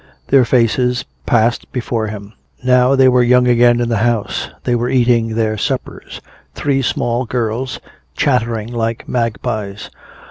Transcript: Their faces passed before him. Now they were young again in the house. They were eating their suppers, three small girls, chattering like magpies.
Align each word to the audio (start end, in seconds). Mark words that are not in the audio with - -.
Their 0.29 0.45
faces 0.45 1.05
passed 1.27 1.71
before 1.71 2.07
him. 2.07 2.33
Now 2.63 2.95
they 2.95 3.07
were 3.07 3.21
young 3.21 3.47
again 3.47 3.79
in 3.79 3.87
the 3.87 3.97
house. 3.99 4.49
They 4.63 4.73
were 4.73 4.89
eating 4.89 5.35
their 5.35 5.59
suppers, 5.59 6.21
three 6.55 6.81
small 6.81 7.25
girls, 7.27 7.79
chattering 8.15 8.73
like 8.73 9.07
magpies. 9.07 9.91